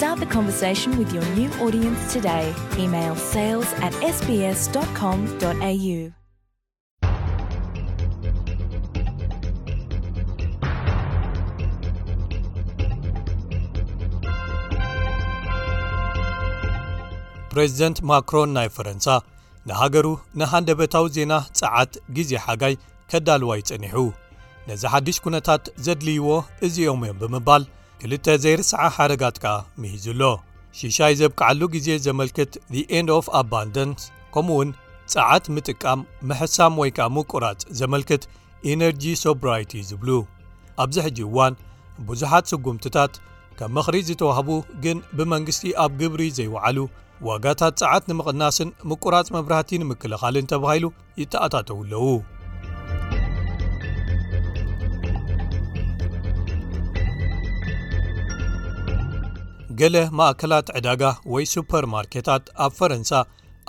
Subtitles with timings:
[0.00, 1.08] sፕሬዚደንት
[18.08, 19.16] ማክሮን ናይ ፈረንሳ
[19.68, 22.76] ንሃገሩ ንሃንደበታዊ ዜና ጸዓት ጊዜ ሓጋይ
[23.10, 23.98] ከዳልዋ ይጸኒሑ
[24.70, 26.26] ነዚ ሓድሽ ኩነታት ዘድልይዎ
[26.68, 27.64] እዚኦም እዮም ብምባል
[28.02, 30.22] ክልተ ዘይርስዓ ሓደጋት ከ መሂዙኣሎ
[30.80, 34.02] ሽሻይ ዘብክዓሉ ግዜ ዘመልክት he ኤnd ኦf ኣbንደንስ
[34.34, 34.70] ከምኡ እውን
[35.12, 38.22] ፀዓት ምጥቃም መሕሳም ወይ ከዓ ምቁራፅ ዘመልክት
[38.70, 40.10] ኢነርg ሶbራit ዝብሉ
[40.84, 41.54] ኣብዚ ሕጂ እዋን
[42.10, 43.12] ብዙሓት ስጉምትታት
[43.58, 44.48] ከም ምኽሪ ዝተዋህቡ
[44.86, 46.78] ግን ብመንግስቲ ኣብ ግብሪ ዘይወዓሉ
[47.28, 50.86] ዋጋታት ፀዓት ንምቕናስን ምቁራፅ መብራህቲ ንምክልኻልን ተባሂሉ
[51.22, 52.06] ይተኣታተውኣለዉ
[59.80, 63.10] ገሌ ማእከላት ዕዳጋ ወይ ሱፐርማርኬታት ኣብ ፈረንሳ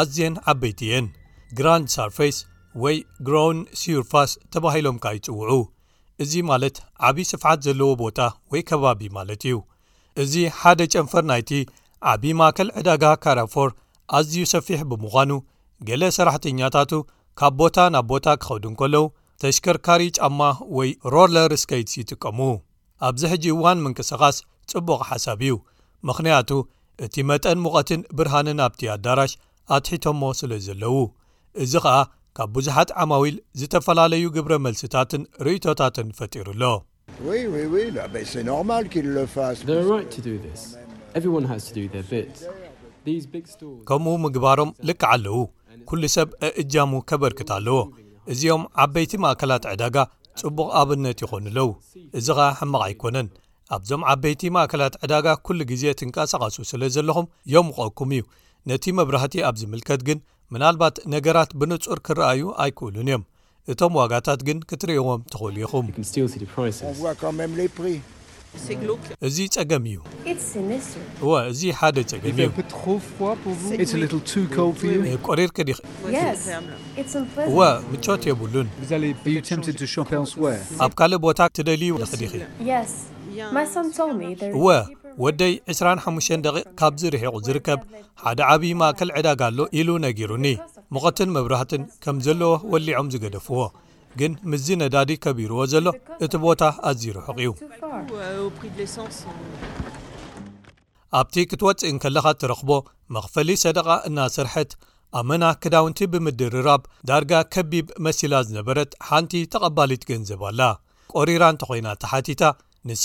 [0.00, 1.06] ኣዝየን ዓበይቲ እየን
[1.58, 2.36] ግራንድ ሳርፈስ
[2.82, 5.50] ወይ ግሮን ስርፋስ ተባሂሎም ካ ይፅውዑ
[6.22, 6.76] እዚ ማለት
[7.08, 8.18] ዓብዪ ስፍዓት ዘለዎ ቦታ
[8.54, 9.54] ወይ ከባቢ ማለት እዩ
[10.24, 11.50] እዚ ሓደ ጨንፈር ናይቲ
[12.14, 13.70] ዓብዪ ማእከል ዕዳጋ ካራፎር
[14.18, 15.32] ኣዝዩ ሰፊሕ ብምዃኑ
[15.90, 16.92] ገለ ሰራሕተኛታቱ
[17.40, 19.04] ካብ ቦታ ናብ ቦታ ክኸዱን ከለዉ
[19.44, 20.40] ተሽከርካሪ ጫማ
[20.78, 22.40] ወይ ሮለር ስኬትስ ይጥቀሙ
[23.08, 24.36] ኣብዚ ሕጂ እዋን ምንቅስቓስ
[24.72, 25.54] ጽቡቕ ሓሳብ እዩ
[26.08, 26.50] ምኽንያቱ
[27.04, 29.32] እቲ መጠን ሙቐትን ብርሃንን ኣብቲ ኣዳራሽ
[29.76, 30.96] ኣትሒቶሞ ስለ ዘለዉ
[31.64, 31.98] እዚ ኸዓ
[32.36, 36.72] ካብ ብዙሓት ዓማዊል ዝተፈላለዩ ግብረ መልሲታትን ርእቶታትን ፈጢሩኣሎ
[43.90, 45.36] ከምኡ ምግባሮም ልከዓ ኣለዉ
[45.90, 47.76] ኩሉ ሰብ አእጃሙ ከበርክት ኣለዎ
[48.32, 49.96] እዚኦም ዓበይቲ ማእከላት ዕዳጋ
[50.40, 51.66] ጽቡቕ ኣብነት ይኾኑ ኣለዉ
[52.18, 53.26] እዚ ኸዓ ሕማቕ ኣይኮነን
[53.74, 58.22] ኣብዞም ዓበይቲ ማእከላት ዕዳጋ ኩሉ ግዜ ትንቀሳቐሱ ስለ ዘለኹም ዮም ቐኩም እዩ
[58.70, 60.18] ነቲ መብራህቲ ኣብ ዝምልከት ግን
[60.54, 63.22] ምናልባት ነገራት ብንጹር ክረኣዩ ኣይክእሉን እዮም
[63.72, 65.86] እቶም ዋጋታት ግን ክትርእዎም ትኽእሉ ኢኹም
[69.28, 69.98] እዚ ፀገም እዩ
[71.24, 72.36] እወ እዚ ሓደ ጸገም
[75.08, 75.70] እዩቆሪርክዲ
[77.60, 78.68] ወ ምጮት የብሉን
[80.86, 82.30] ኣብ ካልእ ቦታ ትደልዩ ንክዲኺ
[84.56, 84.66] እወ
[85.24, 87.80] ወደይ 25 ደቂ ካብ ዝርሒቑ ዝርከብ
[88.22, 90.46] ሓደ ዓብዪ ማእከል ዕዳጋ ኣሎ ኢሉ ነጊሩኒ
[90.94, 93.60] ምቐትን መብራህትን ከም ዘለዎ ወሊዖም ዝገደፍዎ
[94.20, 95.86] ግን ምዝ ነዳዲ ከቢርዎ ዘሎ
[96.24, 97.50] እቲ ቦታ ኣዝ ርሑቕ እዩ
[101.20, 102.70] ኣብቲ ክትወፅእን ከለኻ እትረኽቦ
[103.16, 104.70] መኽፈሊ ሰደቓ እና ስርሐት
[105.18, 110.62] ኣመና ክዳውንቲ ብምድርርራብ ዳርጋ ከቢብ መሲላ ዝነበረት ሓንቲ ተቐባሊት ገንዘባኣላ
[111.16, 112.40] ቆሪራ እንተ ኾይና ተሓቲታ
[112.88, 113.04] ንሳ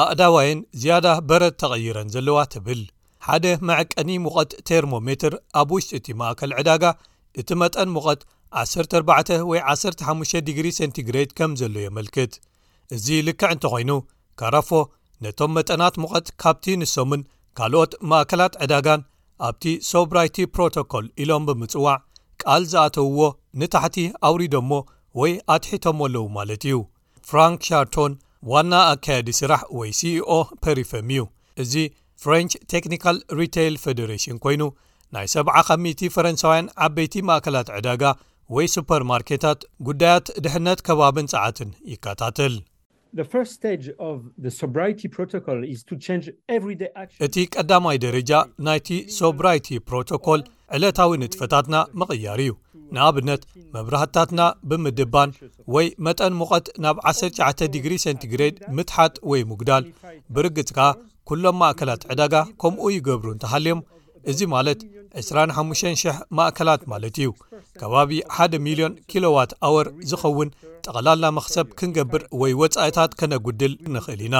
[0.00, 2.80] ኣእዳዋይን ዝያዳ በረት ተቐይረን ዘለዋ ትብል
[3.26, 6.84] ሓደ መዐቀኒ ሙቐት ተርሞ ሜትር ኣብ ውሽጢ እቲ ማእከል ዕዳጋ
[7.40, 8.20] እቲ መጠን ሙቐት
[8.62, 12.34] 14 ወይ 15 ግ ሴንቲግሬድ ከም ዘሎ የመልክት
[12.96, 13.92] እዚ ልክዕ እንተ ኾይኑ
[14.40, 14.70] ካረፎ
[15.24, 17.22] ነቶም መጠናት ሙቐት ካብቲ ንሶምን
[17.58, 19.02] ካልኦት ማእከላት ዕዳጋን
[19.48, 21.96] ኣብቲ ሶብራይቲ ፕሮቶኮል ኢሎም ብምጽዋዕ
[22.42, 23.20] ቃል ዝኣተውዎ
[23.60, 23.96] ንታሕቲ
[24.28, 24.70] ኣውሪዶሞ
[25.20, 26.78] ወይ ኣትሒቶም ኣለዉ ማለት እዩ
[27.28, 28.12] ፍራንክ ሻርቶን
[28.52, 30.32] ዋና ኣካየዲ ስራሕ ወይ ሲኤኦ
[30.64, 31.22] ፐሪፌም እዩ
[31.62, 31.74] እዚ
[32.22, 34.62] ፍሬንች ቴክኒካል ሪታይል ፌደሬሽን ኮይኑ
[35.14, 38.02] ናይ ሰብዓ ከሚቲ ፈረንሳውያን ዓበይቲ ማእከላት ዕዳጋ
[38.56, 42.56] ወይ ሱፐርማርኬታት ጉዳያት ድሕነት ከባብን ፀዓትን ይከታተል
[47.26, 48.32] እቲ ቀዳማይ ደረጃ
[48.68, 50.40] ናይቲ ሶብራይቲ ፕሮቶኮል
[50.76, 52.52] ዕለታዊ ንጥፈታትና መቕያር እዩ
[52.94, 53.42] ንኣብነት
[53.74, 55.30] መብራህትታትና ብምድባን
[55.74, 59.84] ወይ መጠን ሙቐት ናብ 19 ግ ሴንቲግሬድ ምትሓት ወይ ምጉዳል
[60.34, 60.88] ብርግጽ ከኣ
[61.30, 63.80] ኵሎም ማእከላት ዕዳጋ ከምኡ ይገብሩ እንተሃልዮም
[64.30, 64.80] እዚ ማለት
[65.22, 67.28] 25,000 ማእከላት ማለት እዩ
[67.80, 68.10] ከባቢ
[68.46, 70.48] 1 0ልዮን ኪዋት ኣወር ዝኸውን
[70.86, 74.36] ጠቕላልና መኽሰብ ክንገብር ወይ ወጻኢታት ከነጕድል ንኽእል ኢና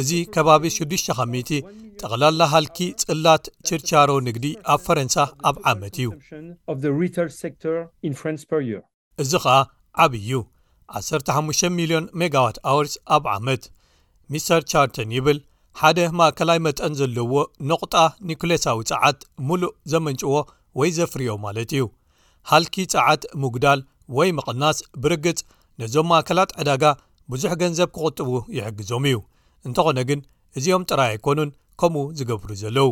[0.00, 1.56] እዚ ከባቢ 6
[2.00, 5.16] ጠቕላላ ሃልኪ ጽላት ችርቻሮ ንግዲ ኣብ ፈረንሳ
[5.48, 6.08] ኣብ ዓመት እዩ
[9.22, 9.56] እዚ ኸኣ
[10.04, 10.30] ዓብዩ
[11.00, 13.62] 150ልዮን ሜጋዋት ኣውርስ ኣብ ዓመት
[14.34, 15.38] ሚስተር ቻርተን ይብል
[15.80, 17.34] ሓደ ማእከላይ መጠን ዘለዎ
[17.70, 17.94] ነቝጣ
[18.30, 20.32] ኒኮሌሳዊ ፀዓት ሙሉእ ዘመንጭዎ
[20.80, 21.84] ወይ ዘፍርዮ ማለት እዩ
[22.52, 23.82] ሃልኪ ፀዓት ምጉዳል
[24.18, 25.40] ወይ ምቕናስ ብርግጽ
[25.82, 26.84] ነዞም ማእከላት ዕዳጋ
[27.32, 29.18] ብዙሕ ገንዘብ ኪቕጥቡ ይሕግዞም እዩ
[29.68, 30.20] እንተኾነ ግን
[30.58, 31.50] እዚኦም ጥራይ ኣይኮኑን
[31.80, 32.88] ከምኡ ዝገብሩ ዘለዉ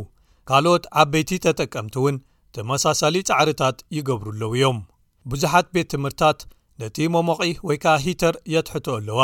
[0.49, 2.17] ካልኦት ዓበይቲ ተጠቀምቲ እውን
[2.57, 4.79] ተመሳሳሊ ጻዕሪታት ይገብሩ ኣለዉ እዮም
[5.31, 6.39] ብዙሓት ቤት ትምህርትታት
[6.83, 9.21] ነቲ ሞሞቒ ወይ ከዓ ሂተር የትሕቶ ኣለዋ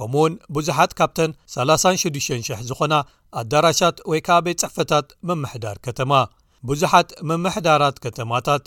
[0.00, 2.94] ከምኡ እውን ብዙሓት ካብተን 36,000 ዝኾና
[3.40, 6.12] ኣዳራሻት ወይ ከዓ ቤት ፅሕፈታት መምሕዳር ከተማ
[6.68, 8.64] ብዙሓት መምሕዳራት ከተማታት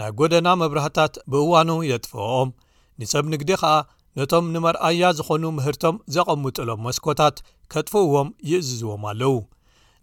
[0.00, 2.48] ናይ ጐደና መብራህታት ብእዋኑ የጥፍኦም
[3.00, 3.74] ንሰብ ንግዲ ኸኣ
[4.18, 7.36] ነቶም ንመርኣያ ዝኾኑ ምህርቶም ዘቐምጡሎም መስኮታት
[7.72, 9.34] ከጥፍእዎም ይእዝዝዎም ኣለው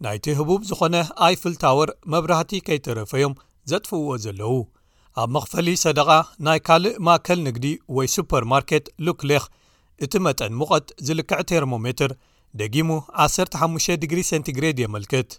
[0.04, 0.96] ናይቲ ህቡብ ዝኾነ
[1.28, 3.34] ኣይፍል ታወር መብራህቲ ከይተረፈዮም
[3.72, 4.54] ዘጥፍእዎ ዘለዉ
[5.22, 6.10] ኣብ መኽፈለ ሰደቓ
[6.46, 7.66] ናይ ካልእ ማእከል ንግዲ
[7.96, 9.46] ወይ ሱፐር ማርኬት ሉክሌክ
[10.06, 12.12] እቲ መጠን ሙቐት ዝልክዕ ተርሞ ሜትር
[12.60, 12.90] ደጊሙ
[13.26, 15.30] 15 ሰንቲግሬድ የመልክት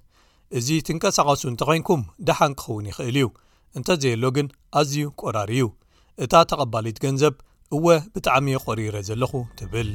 [0.58, 3.28] እዚ ትንቀሳቐሱ እንተ ኮንኩም ደሓን ክኸውን ይኽእል እዩ
[3.78, 4.48] እንተዘየሎ ግን
[4.80, 5.66] ኣዝዩ ቆራር እዩ
[6.26, 7.36] እታ ተቐባሊት ገንዘብ
[7.76, 9.92] እወ ብጣዕሚ ቆሪረ ዘለኹ ትብል